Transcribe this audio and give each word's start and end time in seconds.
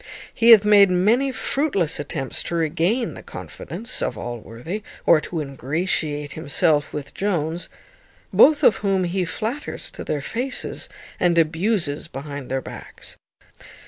He 0.33 0.49
hath 0.49 0.65
made 0.65 0.89
many 0.89 1.31
fruitless 1.31 1.99
attempts 1.99 2.41
to 2.41 2.55
regain 2.55 3.13
the 3.13 3.21
confidence 3.21 4.01
of 4.01 4.17
Allworthy, 4.17 4.81
or 5.05 5.21
to 5.21 5.39
ingratiate 5.41 6.31
himself 6.31 6.91
with 6.91 7.13
Jones, 7.13 7.69
both 8.33 8.63
of 8.63 8.77
whom 8.77 9.03
he 9.03 9.25
flatters 9.25 9.91
to 9.91 10.03
their 10.03 10.21
faces, 10.21 10.89
and 11.19 11.37
abuses 11.37 12.07
behind 12.07 12.49
their 12.49 12.61
backs. 12.61 13.15